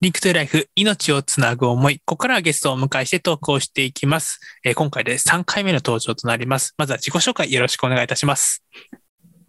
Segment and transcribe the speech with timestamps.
[0.00, 1.98] リンクトゥライフ、命をつなぐ思い。
[1.98, 4.38] ここからはゲストをお迎えしてトークをしていきます。
[4.64, 6.72] えー今回で3回目の登場となります。
[6.78, 8.62] まずは自己紹介よろしくお願いいたします。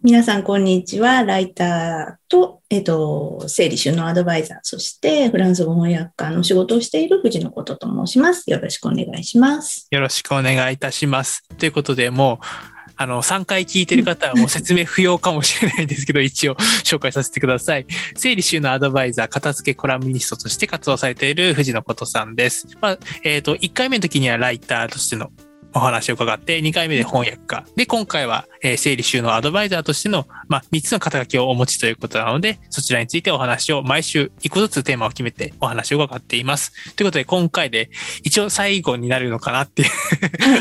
[0.02, 1.22] 皆さん、こんにちは。
[1.22, 8.50] ライターと、えっと、整理収納アドバイザー、そしてフランス語翻訳家の仕事をしている藤野ことと申します。
[8.50, 9.86] よろしくお願いします。
[9.88, 11.46] よろしくお願いいたします。
[11.58, 16.54] ということで、もう、あの、3回聞いてる方はもう説明不要かもしれないんですけど、一応
[16.84, 17.86] 紹介させてください。
[18.14, 22.68] 整理収納アドバイザー、片付けコラムニストとして活動されている藤野琴さんです。
[22.82, 25.30] まあ、えっ、と、1回目の時にはライターとしての
[25.72, 27.64] お話を伺って、2回目で翻訳家。
[27.74, 36.72] で、今回は、えー整理収納アドバイザーとしての、まあ、3つの肩書きをお持ちということなので、そちらについてお話を毎週1個ずつテーマを決めてお話を伺っています。
[36.96, 37.90] ということで、今回で
[38.22, 39.88] 一応最後になるのかなっていう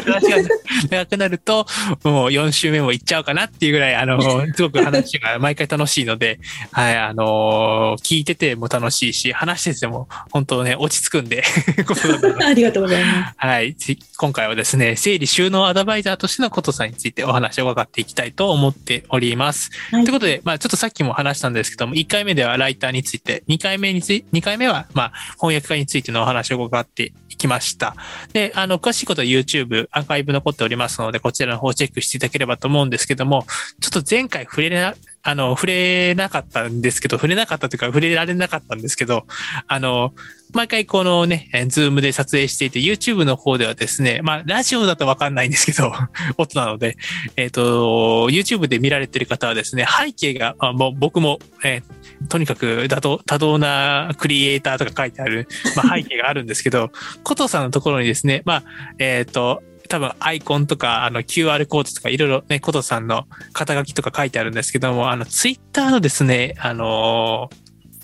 [0.05, 0.37] 話が
[0.89, 1.65] 長くなると、
[2.03, 4.21] もう4週目も行っちゃうかなっていうぐらい、あの、
[4.53, 6.39] すごく話が毎回楽しいので、
[6.71, 11.43] はい、あの聞いてても楽しいし、話してても本当ね、落ち着くんで、
[12.45, 13.35] ありがとうございます。
[13.37, 13.75] はい。
[13.75, 19.71] じ今回はですね、整理収納アドバイザーとしてのことさんについてお話を伺っていきたいと思っております。
[19.91, 27.95] はいということで、まあちょっとさっきも話したんですけども、1回目ではライターについて、2回目につい2回目は、まあ翻訳家についてのお話を伺っていきました。
[28.33, 33.45] で、あの、詳しいことは YouTube、アーカイブ残っておりますので、こちらの方をチェックしていただければと思うんですけども、
[33.79, 39.25] ちょっと前回触れな、あの、触れなかったんですけど、触れなかったというか、触れられなかったんですけど、
[39.67, 40.13] あの、
[40.53, 45.91] 毎回このね、ズームで撮影していて、YouTube の方ではですね、まあ、ラジオだとわかんないんですけど、
[46.37, 46.97] 音なので、
[47.35, 51.83] えっ、と、YouTube で見られてる方はですね、背景が、あもう僕も、えー
[52.27, 56.91] とにかくだと多動なクリエイターとか書いてある、まあ、背景があるんですけど、
[57.23, 58.63] コトさんのところにですね、まあ、
[58.99, 67.49] えっ、と、多分アイコンとか、あの QR コードとかいろいろね、コトさんの肩書きとか書いてあるんですけども、あの、ツイッターのですね、あの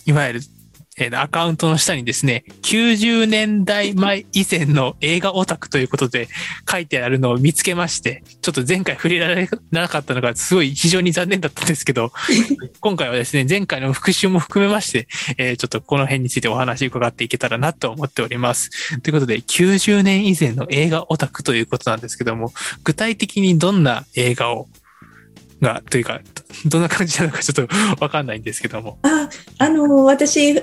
[0.05, 0.41] いわゆる
[0.97, 6.27] えーアカウントの下にですね、90年代前以前の映画オタクということで
[6.69, 12.11] 書いてあるのを見つけまして、ちょっと前回触れられなかったのがすごい非常に残念だったんですけど、
[12.79, 15.07] 今回はですね、前回の復習も含めまして、
[15.37, 18.99] えーちょっとこの辺についてお話伺っていけたらなと思っております。
[19.01, 24.67] ということで、90年以前の映画オタクということなんですけども、具体的にどんな映画を
[25.61, 26.21] が、というか、
[26.65, 28.99] どんな感じなのかちょっとわかんないんですけども。
[29.03, 30.53] あ、あの、私、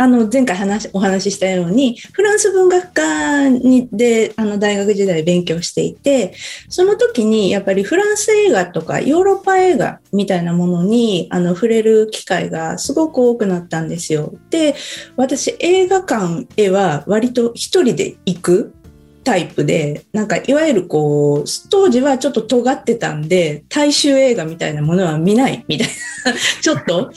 [0.00, 6.34] あの、前回話、お話ししたように、フランス文学科に、で、あの、大学時代勉強していて、
[6.68, 14.34] その時に、やっぱりフランス映画とか、ヨーロッパ映画みたいなものに、あの、触れる機会がすごく多くなったんですよ。
[14.50, 14.76] で、
[15.16, 18.72] 私、映画館へは割と一人で行く
[19.24, 25.88] タイプで、なんかいわゆるこう、当時はちょっと尖ってたんで、大衆映画みたいなものは見ないみたい
[26.24, 27.10] な、ちょっと、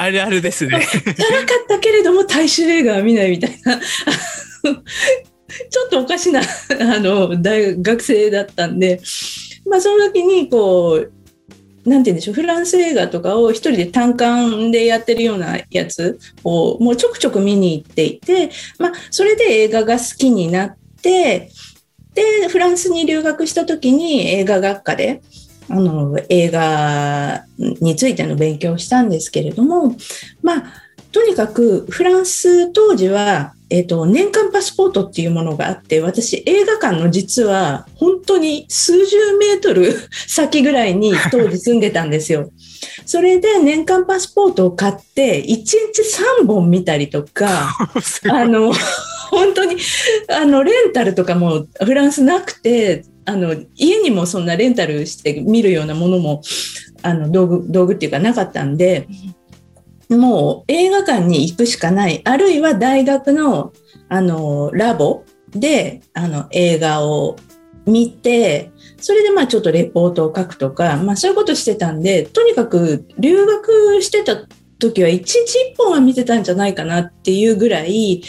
[0.00, 0.80] あ、るあるですね。
[0.80, 6.40] 辛かったけれども大衆映画は見ないみたいな、 ちょっとおかしな、
[6.80, 9.02] あの、大学生だったんで、
[9.66, 11.12] まあその時にこう、
[11.88, 21.50] なんて言うんでしょう、フランス映画とかを一人で単館でやってるようなやつをもうちょくちょく見に行っていて、まあそれで映画が好きになって、
[22.14, 25.20] で、フランスに留学した時に映画学科で、
[25.70, 29.96] あの、映画についての勉強をしたんですけれども、
[30.42, 30.64] まあ、
[31.12, 39.94] とにかくフランス当時は、えっ、と、年間パスポートっていうものがあって、私映画館の実は本当に数十メートル
[40.26, 42.50] 先ぐらいに当時住んでたんですよ。
[43.06, 45.74] それで年間パスポートを買って、1日
[46.42, 47.76] 3本見たりとか、
[48.28, 48.72] あの、
[49.30, 49.76] 本当に、
[50.28, 56.42] あの、レンタルとかもフランスなくて、あの、家にもそんなレンタルして見るようなものも、
[57.02, 59.08] あの、道具、道具っていうかなかったんで、
[60.08, 62.20] もう映画館に行くしかない。
[62.24, 63.72] あるいは大学の、
[64.08, 67.36] あの、ラボで、あの、映画を
[67.86, 74.46] 見て、それでまあちょっとレポートを書くとか、まあそういうことしてたんで、とにかく留学してた
[74.78, 78.22] 時は一日一本は見てたんじゃないかなっていうぐらい、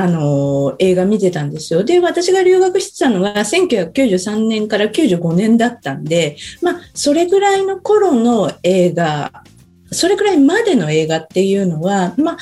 [0.00, 1.82] あの、映画見てたんですよ。
[1.82, 9.42] で、私が留学してたのが1993年から95年だったんで、まあ、それぐらいの頃の映画、
[9.90, 12.36] それぐらいまでの映画っていうのは、まあ、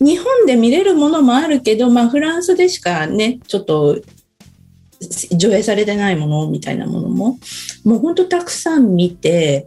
[0.00, 3.98] 日本で見れるものもあるけど、まあ、フランスでしかね、ちょっと、
[5.30, 7.38] 上映されてないものみたいなものも、
[7.84, 9.66] もう本当たくさん見て、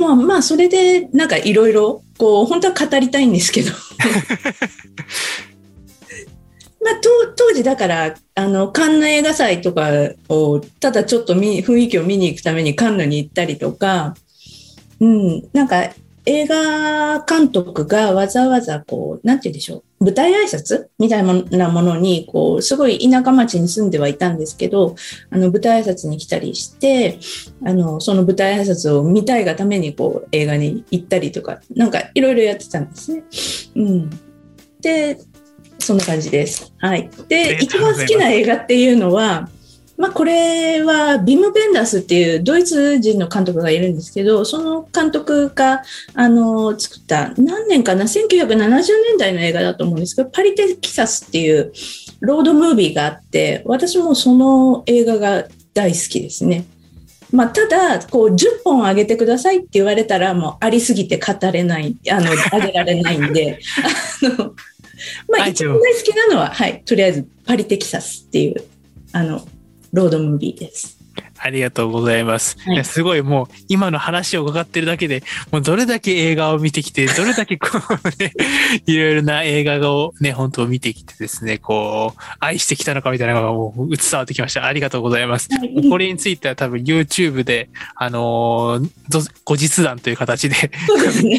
[0.00, 3.70] まあまあ、それでなんかいろいろ、こう、本当は語りたいんですけど。
[6.82, 9.90] まあ、当当時だから、あの、カンヌ映画祭とか
[10.30, 14.14] を、ただちょっと見雰囲気を見に行くためにカンヌに行ったりとか、
[15.00, 15.90] うん、なんか、
[16.26, 24.96] 映画監督がわざわざこう、なんて言うんでしょう、舞台挨拶みたいなものに、こう、すごい田舎町に住んではいたんですけど、
[25.30, 27.18] あの、舞台挨拶に来たりして、
[27.64, 33.22] あの、その舞台挨拶を見たいがために、こう、映画に行ったりとか、なんかいろいろやってたんですね。
[33.76, 34.10] うん。
[34.80, 35.18] で、
[35.78, 36.72] そんな感じです。
[36.78, 37.10] はい。
[37.28, 39.48] で、一番好きな映画っていうのは、
[40.00, 45.82] まあ、これはビム・ベンダースっていうドイツ人の監督がいるんですけど、その監督が
[46.14, 51.70] あの作った何年かな、1970年代の映画だと思うんですけど、パリテキサスっていう
[52.20, 55.44] ロードムービーがあって、私もその映画が
[55.74, 56.64] 大好きですね。
[57.30, 63.60] まあ、ただ、こう、10本あげてくださいって言われたら、もうありすぎて語れない、あの、あげられないんで、
[64.24, 64.54] あの、
[65.28, 68.64] まあ、一番大好きなのは、はい、とりあえず、パリテキサスっていう、
[69.12, 69.46] あの、
[69.92, 71.00] ロードムービーです。
[71.42, 72.58] ありがとうございます。
[72.66, 78.32] はい、すごいもう今の話を伺ってるだけで、もうどれだけ映画を見てきて、どれだけこうね、
[78.86, 84.66] いろいろな映画をね、本当見てきてですね、こう、愛してきたのかみたいなのがもう伝わってきました。
[84.66, 85.48] ありがとうございます。
[85.50, 90.54] はい、これについては多分 YouTube で、あのー、後日談という形で。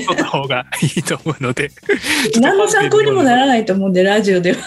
[0.08, 1.72] 撮った方がいいと思うので。
[2.42, 4.58] 何の参考にもならないと思うんで、ラジオでは。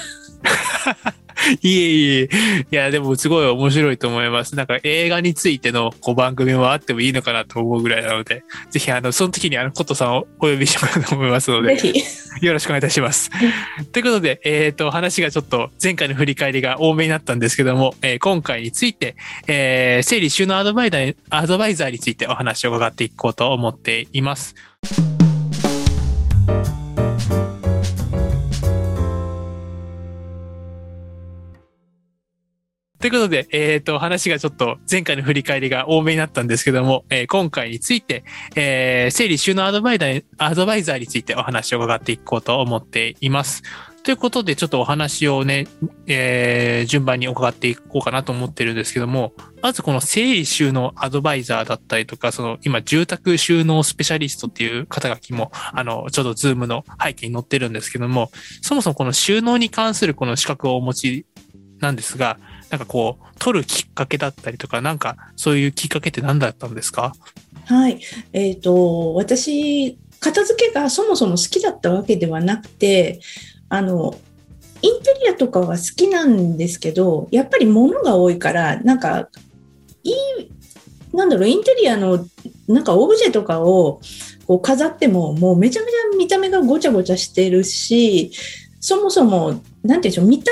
[1.63, 2.29] いえいえ。
[2.71, 4.57] いや、でもすごい面白いと思います。
[4.57, 11.77] なんか映画についてのこう番組もあってもいいのかなと思うぐらいなので、ぜひあの、その時にあの、コットさんをお呼びしようと思いますので、
[12.41, 13.31] よろしくお願いいたします。
[13.93, 24.55] ということで、えっ、ー、と、話がちょっと前回の振り返りが多めになったんですけども、えー、今回について、えー、整理収納アドバイザー、アドバイザーについてお話を伺っていこうと思っています。
[33.05, 38.25] ということで、えっ、ー、と、話がちょっと前回の振り返りが多めになったんですけども、えー、今回について、
[38.57, 43.63] えー、整理収納アドバイザー、アドバイザーについてお話を伺っていこうと思っています。
[44.05, 45.67] ということで、ちょっとお話をね、
[46.07, 58.31] えー、順番に伺っていこうかなと思ってるんですけども、まずこの整理収納アドバイザーだったりとか、その今住宅収納スペシャリストっていう肩書きも、あの、ちょうどズームの背景に載ってるんですけども、
[58.63, 61.27] そもそもこの収納に関するこの資格をお持ち
[61.81, 62.39] なんですが、
[62.71, 67.15] なんかこう、取るきっかけだったりとか、なんかそういうきっかけって何だったんですか？
[67.67, 68.01] はい。
[68.33, 73.21] えっ、ー、と、私、片付けがそもそも好きだったわけではなくて、
[73.69, 74.15] あの、
[74.83, 79.29] インテリアとかは好きなんですけど、やっぱり物が多いから、なんか、
[80.03, 80.15] いい、
[81.15, 82.27] なんだろう、インテリアの、
[82.69, 84.01] なんかオブジェとかを
[84.47, 88.33] こう飾っても、もうめちゃめちゃ見た目がごちゃごちゃしてるし、
[88.81, 90.51] そもそも、なんていうんでしょう、見た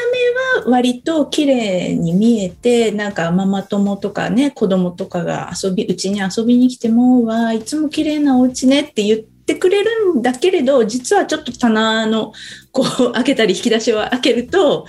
[0.56, 12.34] 目は割と綺麗に見えて、なんかママ友とかね、子供とかが遊び、うちに遊びに来ても、わあいつも綺麗なお家ねって言ってくれるんだけれど、実はちょっと棚の、
[12.72, 14.86] こう、開けたり引き出しを開けると、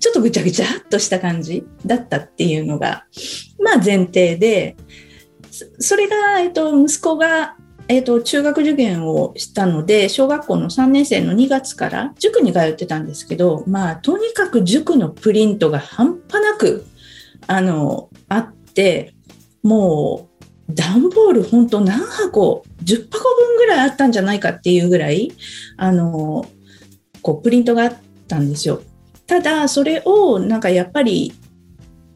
[0.00, 3.04] ちょっとぐちゃぐちゃっとした感じだったっていうのが、
[3.60, 4.76] まあ前提で、
[5.78, 7.56] それが、えっと、息子が
[7.92, 16.86] えーと、中学受験をしたので小学校の3年生の2月から塾に通ってたんですけど、まあ、とにかく塾のプリントが半端なく
[17.46, 19.12] あのあって
[19.62, 20.30] も
[20.70, 25.30] う段ボール本当何箱10箱分ぐらいあったんじゃないかっていうぐらい
[25.76, 26.46] あの
[27.20, 28.80] こうプリントがあったんですよ。
[29.26, 31.34] ただそれをなんかやっぱり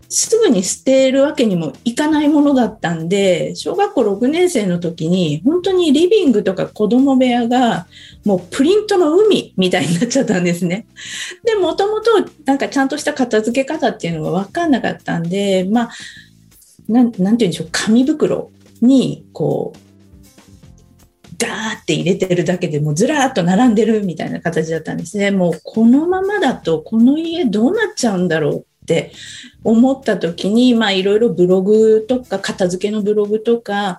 [0.08, 7.86] すぐに捨てるわけにもいかないものだったんで、小学校6年生の時に、本当にリビングとか子供部屋が、
[8.24, 10.86] もうプリントの海みたいになっちゃったんですね。
[11.44, 12.10] で、もともと
[12.44, 15.90] なんかちゃんとした片付け方っていうのが分かんなかったんで、まあ、
[16.88, 19.78] なんて言うんでしょう、紙袋に、こう、
[21.38, 25.30] ガーって入れてるだけでもうずらーっと並んでるみたいな形だったんですね。
[25.30, 29.10] もうこのままだとこの家どうなっちゃうんだろうって
[29.64, 33.98] 思った時に、まあいろいろブログとか片付けのブログとか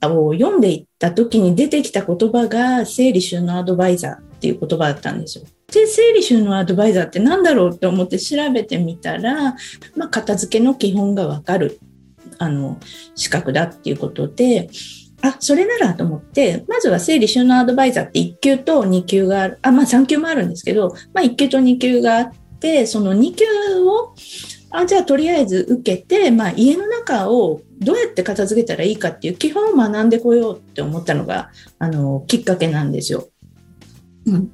[0.00, 5.44] を読んでいった時に出てきた言葉が整理収納アドバイザーっていう言葉だったんですよ。
[5.72, 9.56] で、整理収納アドバイザーって何だろうって思って調べてみたら、
[9.96, 11.80] まあ片付けの基本がわかる、
[12.38, 12.78] あの、
[13.16, 14.70] 資格だっていうことで、
[15.20, 23.44] あ、それならと思って、まずは整理収納アドバイザーって1級と2級がある、あ、まあ3級もあるんですけど、まあ1級と2級があって、その2級
[23.82, 24.14] を
[24.70, 33.28] あじゃあとりあえず受けて、まあ、家の中をどうやって片付けたらいいかっていう基本を学んでこようって思ったのがあのきっかけなんですよ。
[34.26, 34.52] うん、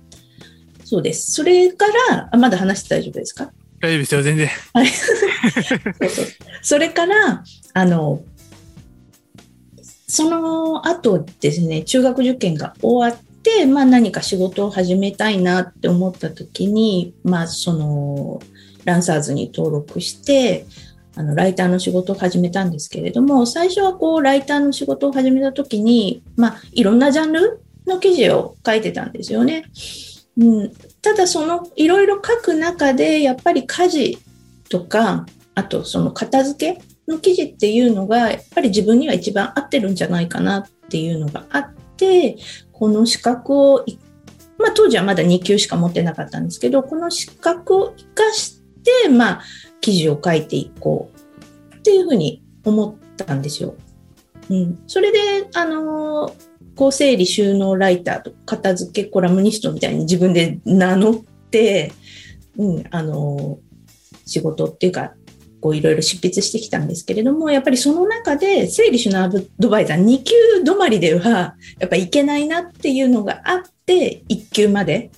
[0.84, 1.32] そうです。
[1.32, 3.50] それからあまだ話して大丈夫ですか？
[3.80, 4.48] 大丈夫ですよ全然。
[4.72, 6.26] はいそうそう
[6.62, 7.42] それから
[7.72, 8.22] あの
[10.06, 13.33] その後ですね、中学受験が終わって、
[13.66, 18.40] まあ何か仕事を始めたいなって思った時に、まあその、
[18.84, 20.66] ランサーズに登録して、
[21.16, 29.64] あの、ライターの仕事を始めたんですけれども、最初はこう、ライターの仕事を始めた時に、まあ、いろんなジャンルの記事を書いてたんですよね。
[30.36, 34.18] うん、ただそのいろいろ書く中でやっぱり家事
[34.68, 42.36] とかあとその片付けの記事っていうのがやっぱり自分には一番合ってるんじゃないかなっていうのがあって
[42.84, 43.86] この資格を
[44.58, 48.60] まあ当時はまだ2級しか持ってなかったんですけどこの資格を生かし
[49.02, 49.42] てまあ
[49.80, 51.10] 記事を書いていこ
[51.72, 53.74] うっていうふうに思ったんですよ。
[54.50, 56.36] うん、それであの
[56.76, 61.90] こう整理収納ライターと片付けコラムニストみたいに自分で名乗って、
[62.58, 63.60] うん、あの
[64.26, 65.14] 仕事っていうか
[65.64, 75.10] こういろいろ執筆してきたんですけれどもやっぱりその中で整理収納アドバイザー2級止まりではやっぱいけないなっていうのがあって1級まで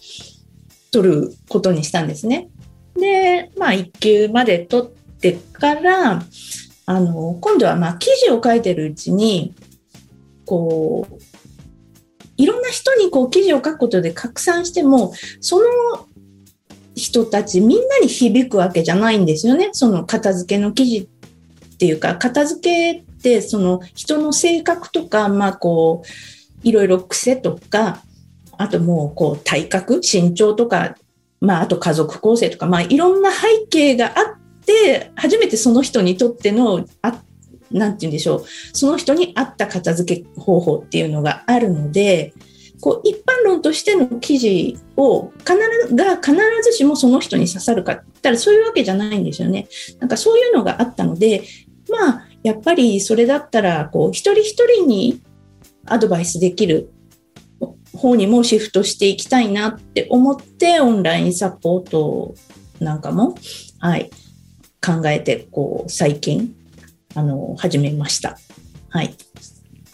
[0.93, 2.47] 取ることにしたんですね。
[2.95, 6.23] でまあ1級まで取ってから
[6.87, 9.53] あの今度はまあ記事を書いてるうちに
[10.45, 11.17] こう
[12.37, 16.07] いろんな人にこう記事を書くことで拡散しても、その
[16.97, 19.69] 人たちみんなに響くわけじゃないんですよね。
[19.73, 28.03] その片付けの記事っていうか、片付けってその人の性格とか、まあこう、いろいろ癖とか、
[28.57, 30.97] あともうこう体格、身長とか、
[31.41, 37.23] まああと家族構成とか、まあいろんな背景があって、初めてその人にとってのあ
[37.71, 42.33] なんて言うんでしょう、その人に合った片付け方法っていうのがあるので、
[42.81, 45.55] こう一般論としての記事を必
[45.89, 49.69] ずが必ずしもその人に刺さるかって言ったらそういうわけじゃないんですよね。
[49.99, 51.43] なんかそういうのがあったので、
[51.91, 55.23] まあやっぱりそれだったらこう一人一人に
[55.87, 56.91] アドバイスできる
[57.97, 62.35] 方にもシフトしていきたいなって思ってオンラインサポート
[62.79, 63.37] なんかも、
[63.79, 64.11] はい、
[64.85, 66.55] 考えてこう最近
[67.15, 68.39] あの始めました。
[68.91, 69.17] はい。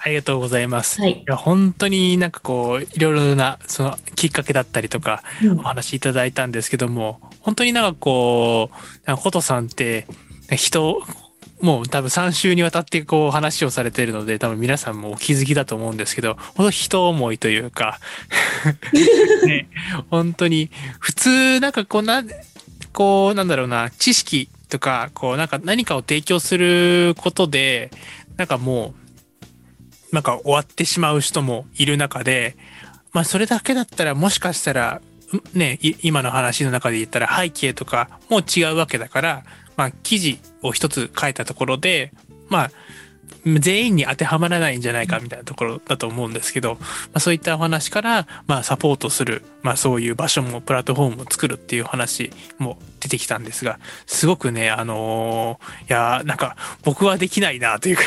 [0.05, 1.01] ありがとうございます。
[1.01, 1.13] はい。
[1.13, 10.07] いや本当になんかこういろいろなそのきっかけだったりとかうんお話しいただいたんですけども本当になんかこうなんかコトさんって
[10.51, 11.03] 人
[11.61, 18.01] もう多分3週にわたってこう話をされているので多分皆さんもお気づきだと思うんですけど本当人思いというか
[19.47, 19.69] ね
[20.11, 22.25] 本当に普通なんかこうな
[22.93, 27.93] こうなんだろうな知識とかこうなんか何かを提供することで
[28.37, 29.02] なんかもう
[30.13, 32.57] なんか終わってしまう人もいる中で
[33.13, 35.01] まあそれだけだったらもしかしたら
[35.55, 39.45] ね今の話の中で言ったら背景とかも違うわけだから
[39.77, 42.13] まあ記事を一つ書いたところで
[42.49, 42.71] まあ
[43.45, 46.81] 全員に当てはまらないんじゃないかみたいなところだと思うんですけど、ま
[47.15, 58.03] あ、そういったお話から、まあ、サポートする、まあ、そういう場所もプラットフォームを作るっていう話も出てきたんですがすごくねあのーいやなんか僕はできないなというか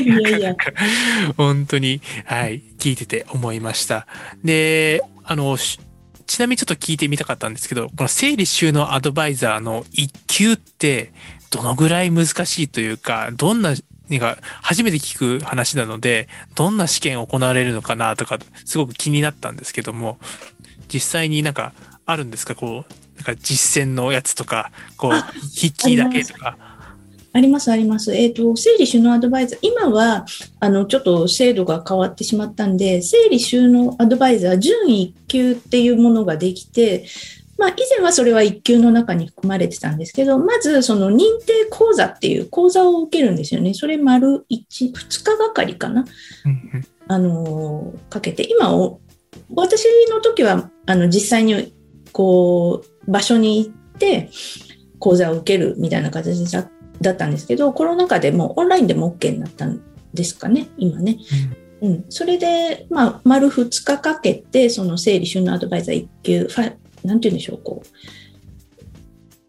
[0.00, 0.56] いやいや。
[1.36, 4.06] 本当に、はい、聞いてて思いました。
[4.44, 5.78] で、あの、し
[6.26, 11.12] ちなみにちょっと聞いてみたかったんですけど、この整理収納アドバイザーの一級って、
[11.50, 13.74] どのぐらい難しいというか、どんな、
[14.10, 20.18] なんか初めて聞く話なので、どんな試験行われるのかなとか、すごく気になったんですけども、
[20.92, 21.72] 実際になんか
[22.06, 22.54] あるんですか？
[22.54, 25.22] こう、なんか実践のやつとか、こうあ、
[25.54, 26.56] 筆記だけとか。
[27.32, 28.12] あります、あります。
[28.12, 30.26] えっ、と、整理収納アドバイザー、今は、
[30.58, 37.06] あの、ちょっと制度が変わってしまったんで、整理収納アドバイザー準1級っていうものができて、
[37.60, 43.74] まあ、以前はそれは1級の中に含まれてたんですけど、まず、その認定講座っていう講座を受けるんですよね。
[43.74, 46.06] それ丸1、2日がかりかな。
[47.06, 49.00] あのかけて今お
[49.56, 51.74] 私の時はあの実際に
[52.12, 54.30] こう場所に行って
[55.00, 59.82] 講座を受けるみたいな形だだったんですけどコロナ禍でもうオンラインでも OK になったん
[60.14, 61.18] ですかね今ね。
[61.82, 67.82] うん、それで、まあ、丸2日かけてその整理収納アドバイザー1級ファなんて言うんでしょうこ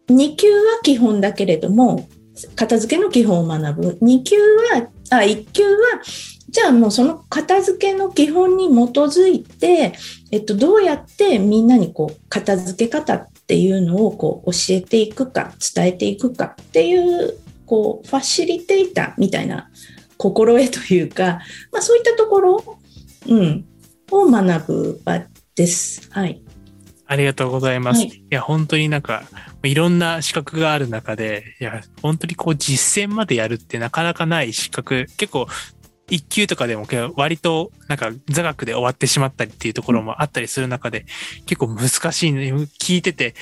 [0.08, 2.08] う2級は基本だけれども
[2.56, 6.00] 片付けの基本を学ぶ2級はあ1級は
[6.48, 9.94] じゃあもうその片付けの基本に基づいて、
[10.30, 19.70] えっと、どうやってみんなにこう片付け方っていうのをこう教えていくか伝えていくかっていうこうファシリテーターみたいな
[20.18, 21.40] 心得というか、
[21.72, 22.78] まあ、そういったところ、
[23.28, 23.64] うん、
[24.10, 25.22] を学ぶ場
[25.54, 26.10] です。
[26.12, 26.42] はい。
[27.06, 28.00] ありがとうございます。
[28.00, 29.24] はいい、や、本当になんか、
[29.62, 35.46] いろんな資格がある中で、いや、本当にこう実践までやるってなかなかない資格、結構、
[36.10, 41.06] 一級とかでも割となんか座学で終わってしまったりっていうところもあったりする中で、
[41.46, 42.52] 結構難しいね。
[42.52, 43.34] 聞いてて、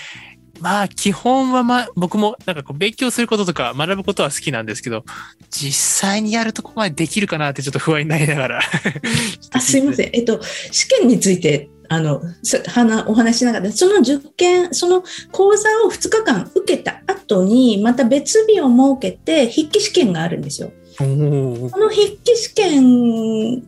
[0.61, 5.05] まあ基本はまあ僕もなんかこう勉強することとか学ぶことは好きなんですけど、
[5.51, 8.61] 実際にやるとこまでできるかなってちょっと不安になりながら
[9.53, 9.61] あ。
[9.61, 10.11] すいません。
[10.13, 10.41] えっと、
[10.71, 12.23] 試験についてあの、
[13.09, 20.71] お話しながら、その受験、その講座を2日間受けた後に、また別日を設けて、筆記試験があるんですよ。
[20.99, 23.65] この筆記試験に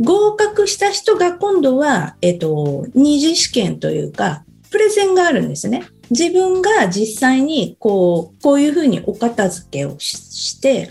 [0.00, 4.42] 合格した人が今度は、えっと、二次試験というか、
[4.72, 5.86] プレゼンがあるんですね。
[6.10, 10.90] 自分が実際にこう、こういうふうにお片付けをして、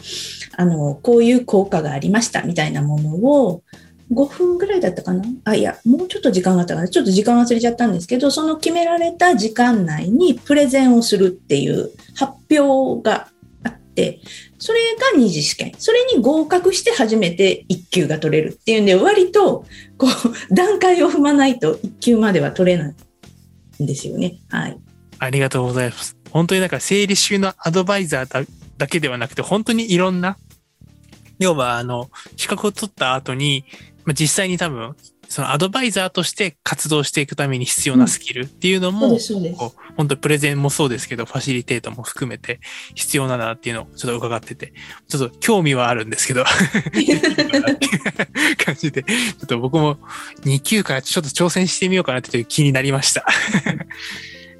[0.56, 3.64] あの、こういう効果がありましたみたいなものを、
[4.12, 5.24] 5分ぐらいだったかな？
[5.44, 13.28] あ、いや、もうちょっと時間があったかなちょっと時間忘れちゃったんですけど、その決められた時間内にプレゼンをするっていう発表が
[13.64, 14.22] あって、
[14.60, 14.80] それ
[15.14, 15.74] が二次試験。
[15.78, 19.66] それに合格して初めて1級が取れるっていうんで、割と、
[19.98, 24.38] こう、段階を踏まないと1級までは取れないんですよね。
[24.50, 24.78] はい。
[25.20, 26.16] ありがとうございます。
[26.32, 28.48] 本当になんか整理収納アドバイザー
[28.78, 30.38] だけではなくて、本当にいろんな
[31.40, 33.64] 要は、あの、資格を取った後に、
[34.08, 34.96] まあ、実際に多分、
[35.28, 39.18] そのアドバイザーとして活動していくために必要なスキルっていうのも、うん、
[39.98, 42.62] 本当プレゼンもそうですけど、ファシリテートも含めて
[42.96, 44.72] 必要だなっていうのをちょっと伺ってて、
[45.10, 46.46] ちょっと興味はあるんですけど
[48.64, 50.00] 感じで、ちょっと僕も
[50.46, 53.26] 2級からちょっと挑戦してみようかなっていう気になりました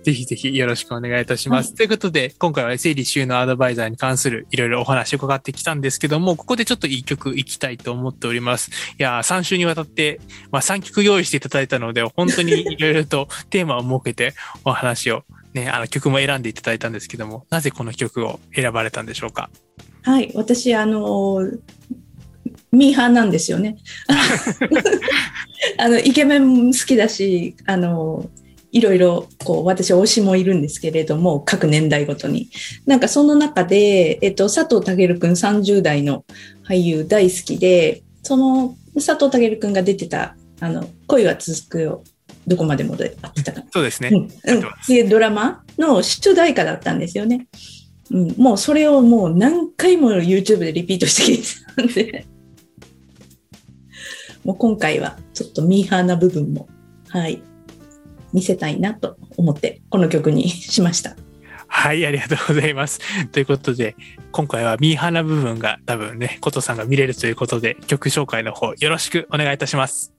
[0.08, 1.72] ぜひぜひよろしくお願いいたします。
[1.72, 8.72] はい、ということで、今回は整理収納アドバイザーに関するいろいろお話を伺ってきたんですけども、ここでちょっといい曲いきたいと思っております。
[8.98, 14.34] いや3週にわたって、まあ、3曲用意していただいたので、本当にいろいろとテーマを設けて
[14.64, 19.50] お話をね、あの曲も選んでいただいたんですけども、なぜこの曲を選ばれたんでしょうか？
[20.04, 21.52] はい、私、あの
[22.72, 23.76] ミーハーなんですよね。
[25.78, 28.30] あのイケメン好きだし、あの
[28.72, 32.50] いろいろこう私推しもいるんですけれども各年代ごとに。
[32.86, 36.26] なんかその中で、えっと、佐藤健君30代の
[36.68, 42.04] 俳優大好きでその佐藤健君が出てた「あの恋は続くよ。
[42.46, 43.64] どこまでも」であってたか。
[43.72, 44.30] そうですね、うん。
[45.00, 47.48] うん、ドラマの出題歌だったんですよね、
[48.10, 52.26] うん、もうそれをもう何回も YouTube でリピートしてきてたんで。
[54.44, 56.68] もう今回はちょっとミーハーな部分も。
[57.10, 57.42] はい
[58.38, 61.16] 見せたいなと思ってこの曲にしました。
[61.68, 63.02] はい、ありがとうございます。
[63.34, 63.96] ということで、
[64.32, 70.14] 今回はミーハーな部分が多分ね、コトさんが見れるということで、曲紹介の方よろしくお願いいたします。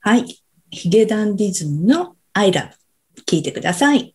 [0.00, 2.70] はい、ヒゲダンディズムの I love
[3.26, 4.14] 聞いてください。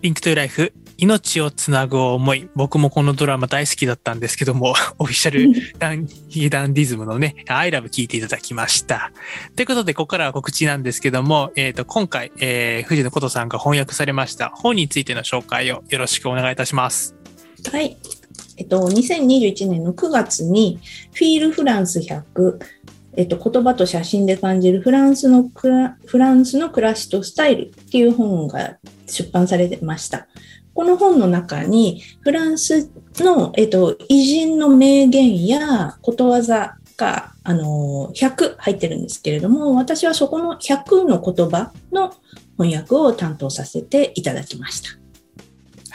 [0.00, 2.48] ピンクトゥライフ命をつなぐ思い。
[2.54, 9.12] 僕もこのドラマ大好きだったんですけども、オフィシャルダン、ヒダンディズムのね、アイラブ聞いていただきました。
[9.56, 17.14] ということで、ここからは告知なんですけども、えっ、ー、と、今回、えー、藤野琴さんが翻訳されました本についての紹介をよろしくお願いいたします。
[17.70, 17.96] はい。
[18.56, 20.78] えっと、2021年の9月に、
[21.12, 22.58] フィールフランス100、
[23.16, 30.26] えっと、言葉と写真で感じるフランスのフランスの暮らしとスタイルっていう本が出版されてました。
[30.74, 42.12] この本の中にフランスの、えっと、偉人の名言やことわざがあの100入ってるんですけれども私はそこの100の言葉の
[42.56, 45.03] 翻訳を担当させていただきました。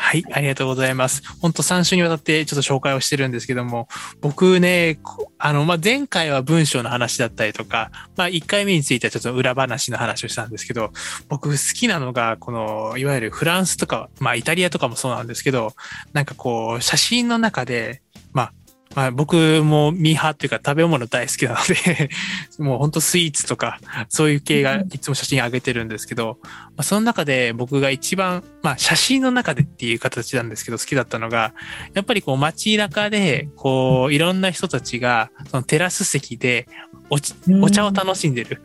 [0.09, 1.21] はい、ありがとうございます。
[1.39, 3.87] 本当3週にわたってちょっと紹介をしてるんですけども、
[4.21, 4.97] 僕ね、
[5.37, 10.91] あの、まあ、前回は文章の話だったりとか、まあ、1回目についてはちょっと裏話の話をしたんですけど、
[11.27, 15.75] 僕好きなのが、この、いわゆるフランスとか、まあ、イタリアとかもそうなんですけど、
[16.13, 18.01] なんかこう、写真の中で、
[18.95, 22.09] まあ、まあ、僕もミーハーっていうか食べ物大好きなので
[22.63, 31.53] もうほんとスイーツとかそういう系がいつも写真上げてるんですけど、まあ、その中で僕が一番、まあ写真の中でっていう形なんですけど好きだったのが、
[31.93, 36.67] やっぱりこう街中でこういろんな人たちがそのテラス席で
[37.09, 38.61] お茶を楽しんでる。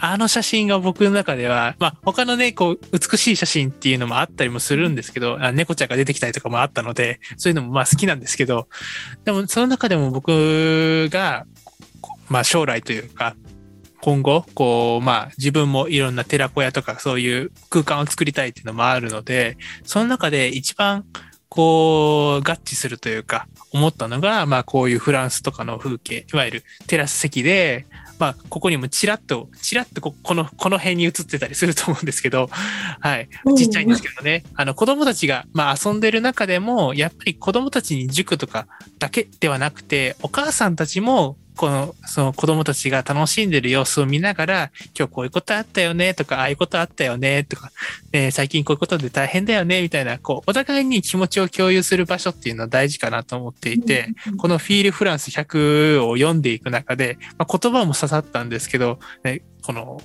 [0.00, 8.68] あの写真が僕の中では、まあ他のね、こう、美しい写真っていうのもあったりもするんですけど、あ猫ちゃんが出てきたりとかもあったので、そういうのもまあ好きなんですけど、
[9.24, 11.46] でもその中でも僕が、
[12.28, 13.36] まあ将来というか、
[14.00, 21.04] 今後、こう、まあ自分もいろんな寺子屋とかそういう空間を作りたいっていうのもあるので、その中で一番
[21.54, 27.86] こう、合致するというか、思ったのが、まあこういうフランスとかの風景、いわゆるテラス席で
[28.18, 32.48] まあ、ここにもちらっと、ちらっとここの、この辺に映ってたりすると思うんですけど、
[33.00, 33.28] はい。
[33.56, 34.44] ちっちゃいんですけどね。
[34.54, 38.66] あの、子供たちが、まあ、遊んでる中でも、やっぱり子供たちに塾とか
[38.98, 47.70] だけではなくて、お母さんたちも、この、その子供たちが楽しんでる様子を見ながら、今日こういうことあったよね、とか、ああいうことあったよね、とか、
[48.12, 60.00] えー、最近こういうことで大変だよね、みたいな、こう、お互いに気持ちを共有する場所っていうのは大事かなと思っていて、このフィールフランス100を読んでいく中で、まあ、言葉も刺さったんですけど、ね、この、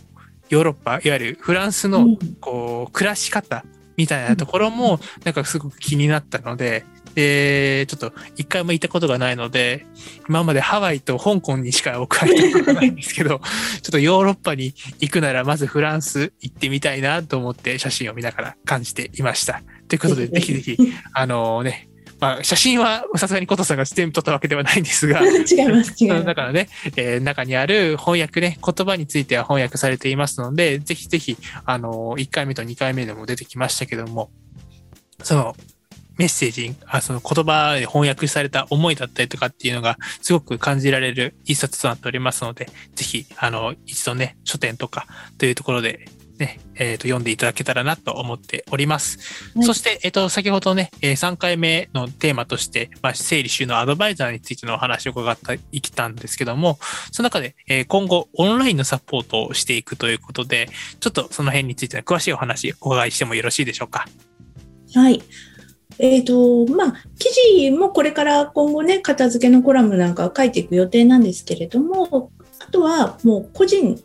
[0.49, 2.05] ヨーロッパ、いわゆるフランスの、
[2.39, 3.63] こう、暮らし方
[3.97, 9.85] みたいなところも、なんかすごく気になったので、で、ちょっと一回も行ったことがないので、
[10.27, 13.39] 今までハワイと香港にしか僕は行ったことないんですけど、
[13.81, 19.61] ちょっとヨーロッパに行くならまずフランス行ってみたいなと思って写真を見ながら感じていました。
[19.87, 20.77] ということで、 ぜひぜひ、
[21.13, 26.25] あのね、まあ、写真はさすがにコトさんが全部撮ったわけではないんですが、 違います、違います。
[26.25, 26.67] だからね、
[26.97, 34.29] えー、中にある翻訳ね、言葉については翻訳されていますので、ぜひぜひ、あの、1回目と2回目でも出てきましたけども、
[35.23, 35.55] その、
[36.19, 49.17] メッセージ、あその言葉で翻訳された思いだったりとかっていうのがすごく感じられる一冊となっておりますので、ぜひ、あの、一度ね、書店とかというところでね、えっ、ー、と、読んでいただけたらなと思っております。
[49.55, 56.79] はい、そして、えっ、ー、と、先ほどね、えー、3回目のテーマとして、まあ、整理収納アドバイザーについてのお話を伺っていきたんですけども、
[57.13, 60.67] その中で、え今後、オンラインのサポートをしていくということで、
[60.99, 64.05] ちょっとその辺についての詳しいお話、お伺いしてもよろしいでしょうか？
[64.95, 65.21] はい。
[65.99, 74.01] えっ、ー、と、まあ、記事もこれから今後ね、片付けのコラムなんか書いていく予定なんですけれども、あとはもう個人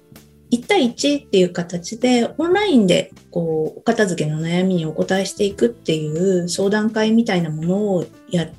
[0.51, 8.51] 1対1っていう形でオンラインでこうお片付けの悩みにお答えしていくっていう相談会みたいなものをやっ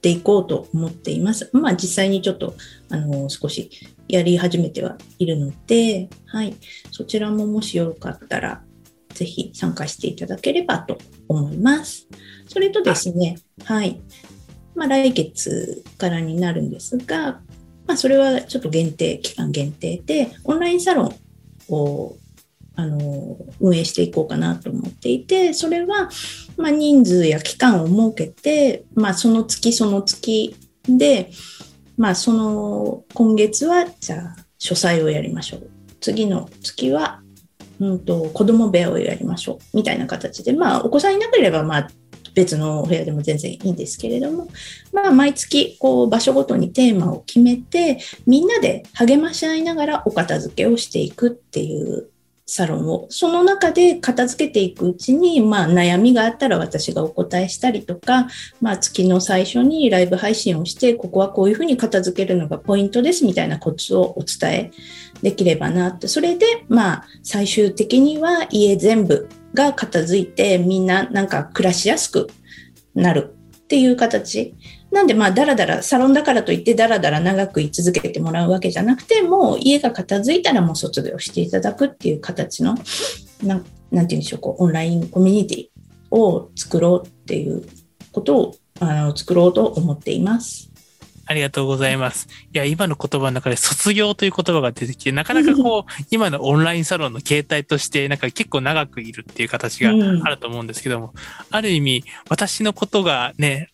[0.00, 1.50] ていこうと思っています。
[1.52, 2.54] まあ実際にちょっと
[2.90, 3.70] あの少し
[4.08, 6.56] やり始めてはいるので、はい、
[6.90, 8.62] そちらももしよかったら
[9.14, 10.98] ぜひ参加していただければと
[11.28, 12.08] 思います。
[12.46, 14.00] それとですね、はい。
[14.74, 17.40] まあ、来月からになるんですが、
[17.86, 21.14] まあ、それはちょっと限定、期間限定で、オンラインサロン
[21.74, 22.16] を
[22.74, 26.08] あの運営していこうかなと思っていて、それは、
[26.56, 31.30] まあ、人数や期間を設けて、まあ、その月その月で、
[31.96, 35.70] まあ、その今月はじゃあ書斎をやりましょう
[36.00, 37.22] 次の月は
[37.82, 41.88] うんと、子供部屋をやりましょうみたいな形で、まあ、お子さんいなければ、まあ、
[42.34, 44.48] 別のお部屋でも全然いいんですけれども、
[44.92, 52.08] まあ、毎月こう場所ごとにテーマを決めてみんなで励まし合いながらお片付けをしていくっていう
[52.46, 58.28] サロンをその中で片付けていくうちに、まあ、悩みがあったら私がお答えしたりとか、
[58.60, 64.70] まあ、月の最初にライブ配信をしてここはこういうふうに片付けるのがポイントですみたいなコツをお伝え
[65.22, 72.28] できればなってそれで、まあ、最終的には家全部が片付いてみんななんか暮らしやすく
[72.94, 74.54] なるっていう形
[74.90, 82.74] なんでまあだらだらサロンだからといってだらだら長く居続けてもらうわけじゃなくてもう家が片付いたらもう卒業していただくっていう形の
[83.42, 85.68] ななんて言うんでしょうこうオンラインコミュニティ
[86.10, 87.64] を作ろうっていう
[88.12, 90.71] ことをあの作ろうと思っています。
[91.26, 92.28] ありがとうございます。
[92.52, 99.94] いや、今の言葉の中で卒業という言葉が出てきて、なかなかこう、 今のオンラインサロンの形態として、なんか結構長くいるっていう形があ
[100.28, 101.12] ると思うんですけども、うん、
[101.50, 103.70] ある意味、私のことがね、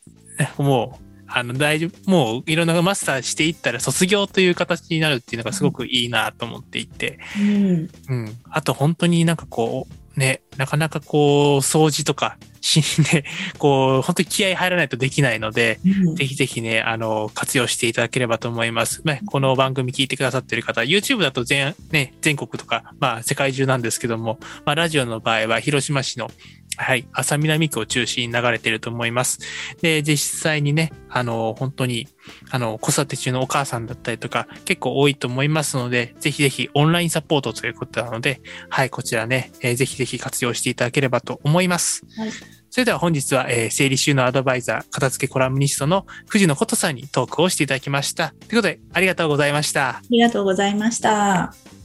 [0.59, 7.91] もう、あの、大丈夫、もういろんなマスターしていったら卒業という形になるっていうのがすごくいいなと思っていて、うん。
[8.09, 8.37] うん。
[8.51, 13.25] あと本当になんかこう、ね、なかなかこう、掃除とかしんで、
[13.59, 19.01] こう、本当に気合入らないとできないので、うん、ぜひぜひね、あの、活用していただければと思います。
[19.05, 26.31] まあ、この番組聞いてくださっている方、YouTube だと全、ね、全国とか、まあ、世界中なんですけども、まあ、ラジオの場合は広島市の
[26.79, 27.07] はい。
[27.13, 29.41] 浅南区を中心に流れていると思います。
[29.83, 32.07] で、実際にね、あの、本当に、
[32.51, 42.05] あの、子育て中のお母さんだったりとか、結構多いと思いますので、ぜひぜひオンラインサポートということなので、はい、こちらね、えー、ぜひぜひ活用していただければと思います。
[42.17, 42.31] はい。
[42.71, 48.29] それでは本日は、えー、整理収納アドバイザー、片付けコラムニストの藤野琴さんにトークをしていただきました。
[48.29, 49.89] ということで、ありがとうございました。
[49.89, 51.78] ありがとうございました。